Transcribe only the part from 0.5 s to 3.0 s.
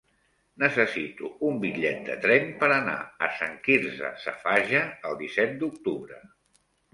Necessito un bitllet de tren per anar